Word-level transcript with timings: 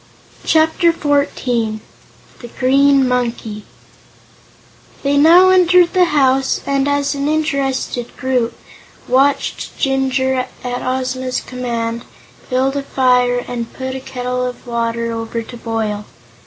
Chapter 0.45 0.91
Fourteen 0.91 1.79
The 2.39 2.47
Green 2.47 3.07
Monkey 3.07 3.65
They 5.03 5.15
now 5.15 5.49
entered 5.49 5.93
the 5.93 6.05
house, 6.05 6.59
and 6.65 6.87
as 6.87 7.13
an 7.13 7.27
interested 7.27 8.17
group, 8.17 8.57
watched 9.07 9.77
Jinjur, 9.77 10.47
at 10.63 10.81
Ozma's 10.81 11.39
command, 11.39 12.03
build 12.49 12.75
a 12.75 12.81
fire 12.81 13.45
and 13.47 13.71
put 13.71 13.93
a 13.93 13.99
kettle 13.99 14.43
of 14.43 14.65
water 14.65 15.11
over 15.11 15.43
to 15.43 15.55
boil. 15.55 16.05